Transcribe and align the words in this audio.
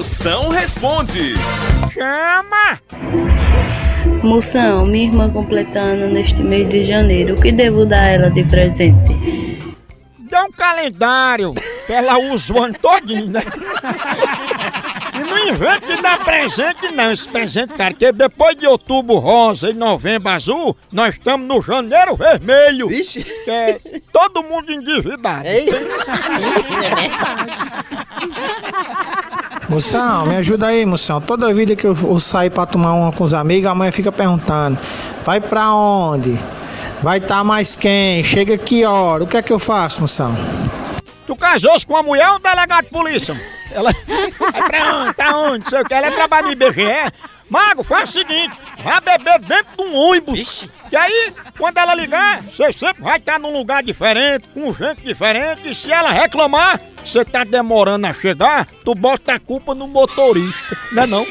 Moção 0.00 0.48
responde. 0.48 1.34
Chama! 1.92 2.80
Moção, 4.22 4.86
minha 4.86 5.04
irmã 5.04 5.28
completando 5.28 6.06
neste 6.06 6.42
mês 6.42 6.66
de 6.70 6.82
janeiro, 6.84 7.34
o 7.34 7.38
que 7.38 7.52
devo 7.52 7.84
dar 7.84 8.04
a 8.04 8.08
ela 8.08 8.30
de 8.30 8.42
presente? 8.44 9.76
Dá 10.20 10.44
um 10.44 10.52
calendário 10.52 11.52
que 11.86 11.92
ela 11.92 12.18
usa 12.18 12.54
o 12.54 12.62
ano 12.62 12.74
todinho, 12.80 13.28
né? 13.28 13.42
E 15.16 15.18
não 15.18 15.48
inventa 15.48 15.86
de 15.86 16.00
dar 16.00 16.24
presente, 16.24 16.90
não. 16.92 17.12
Esse 17.12 17.28
presente, 17.28 17.74
cara, 17.74 17.92
que 17.92 18.10
depois 18.10 18.56
de 18.56 18.66
outubro 18.66 19.18
rosa 19.18 19.68
e 19.68 19.74
novembro 19.74 20.30
azul, 20.30 20.74
nós 20.90 21.14
estamos 21.14 21.46
no 21.46 21.60
janeiro 21.60 22.16
vermelho. 22.16 22.88
Vixe. 22.88 23.22
Que 23.22 23.50
é 23.50 23.80
todo 24.10 24.42
mundo 24.42 24.72
endividado. 24.72 25.46
Ei. 25.46 25.66
Moção, 29.70 30.26
me 30.26 30.34
ajuda 30.34 30.66
aí, 30.66 30.84
moção. 30.84 31.20
Toda 31.20 31.54
vida 31.54 31.76
que 31.76 31.86
eu 31.86 32.18
sair 32.18 32.50
pra 32.50 32.66
tomar 32.66 32.92
uma 32.92 33.12
com 33.12 33.22
os 33.22 33.32
amigos, 33.32 33.70
a 33.70 33.74
mãe 33.74 33.92
fica 33.92 34.10
perguntando: 34.10 34.76
vai 35.24 35.40
pra 35.40 35.72
onde? 35.72 36.36
Vai 37.00 37.18
estar 37.18 37.44
mais 37.44 37.76
quem? 37.76 38.22
Chega 38.24 38.58
que 38.58 38.84
hora? 38.84 39.22
O 39.22 39.28
que 39.28 39.36
é 39.36 39.42
que 39.42 39.52
eu 39.52 39.60
faço, 39.60 40.00
moção? 40.00 40.36
Tu 41.24 41.36
casou-se 41.36 41.86
com 41.86 41.94
uma 41.94 42.02
mulher 42.02 42.28
ou 42.30 42.36
um 42.36 42.40
delegado 42.40 42.86
de 42.86 42.90
polícia? 42.90 43.40
Ela. 43.72 43.92
Vai 44.38 44.62
pra 44.68 44.96
onde? 44.96 45.12
Tá 45.14 45.36
onde? 45.36 45.64
Não 45.64 45.70
sei 45.70 45.80
o 45.80 45.84
que. 45.84 45.94
Ela 45.94 46.06
é 46.06 46.10
trabalho 46.10 46.46
de 46.48 46.52
IBGE. 46.52 47.12
Mago, 47.48 47.82
faz 47.82 48.10
o 48.10 48.12
seguinte: 48.12 48.56
vai 48.82 49.00
beber 49.00 49.38
dentro 49.40 49.76
de 49.76 49.82
um 49.82 49.94
ônibus. 49.94 50.68
E 50.90 50.96
aí, 50.96 51.34
quando 51.58 51.78
ela 51.78 51.94
ligar, 51.94 52.42
você 52.42 52.72
sempre 52.72 53.02
vai 53.02 53.18
estar 53.18 53.38
num 53.38 53.52
lugar 53.52 53.82
diferente, 53.82 54.48
com 54.54 54.72
gente 54.72 55.02
diferente. 55.02 55.68
E 55.68 55.74
se 55.74 55.92
ela 55.92 56.10
reclamar, 56.10 56.80
você 57.04 57.24
tá 57.24 57.44
demorando 57.44 58.06
a 58.06 58.12
chegar, 58.12 58.66
tu 58.84 58.94
bota 58.94 59.34
a 59.34 59.40
culpa 59.40 59.74
no 59.74 59.88
motorista. 59.88 60.76
Não 60.92 61.02
é 61.02 61.06
não? 61.06 61.26